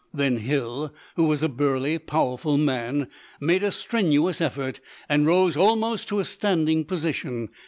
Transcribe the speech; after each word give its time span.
Then 0.11 0.37
Hill, 0.37 0.91
who 1.15 1.25
was 1.25 1.43
a 1.43 1.47
burly, 1.47 1.99
powerful 1.99 2.57
man, 2.57 3.07
made 3.39 3.61
a 3.61 3.71
strenuous 3.71 4.41
effort, 4.41 4.79
and 5.07 5.27
rose 5.27 5.55
almost 5.55 6.07
to 6.07 6.19
a 6.19 6.25
standing 6.25 6.85
position. 6.85 7.49